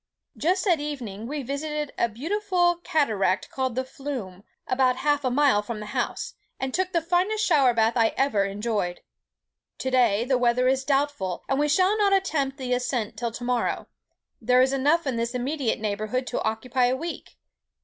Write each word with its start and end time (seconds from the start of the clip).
Just 0.35 0.65
at 0.65 0.79
evening 0.79 1.27
we 1.27 1.43
visited 1.43 1.93
a 1.95 2.09
beautiful 2.09 2.77
cataract 2.77 3.51
called 3.51 3.75
the 3.75 3.83
Flume, 3.83 4.43
about 4.65 4.95
half 4.95 5.23
a 5.23 5.29
mile 5.29 5.61
from 5.61 5.79
the 5.79 5.85
house, 5.85 6.33
and 6.59 6.73
took 6.73 6.91
the 6.91 7.03
finest 7.03 7.45
shower 7.45 7.71
bath 7.75 7.93
I 7.95 8.15
ever 8.17 8.43
enjoyed. 8.45 9.01
To 9.77 9.91
day 9.91 10.25
the 10.25 10.39
weather 10.39 10.67
is 10.67 10.83
doubtful, 10.83 11.43
and 11.47 11.59
we 11.59 11.67
shall 11.69 11.95
not 11.99 12.13
attempt 12.13 12.57
the 12.57 12.73
ascent 12.73 13.15
till 13.15 13.29
to 13.31 13.43
morrow. 13.43 13.89
There 14.41 14.63
is 14.63 14.73
enough 14.73 15.05
in 15.05 15.17
this 15.17 15.35
immediate 15.35 15.79
neighbourhood 15.79 16.25
to 16.25 16.41
occupy 16.41 16.85
a 16.85 16.95
week. 16.97 17.37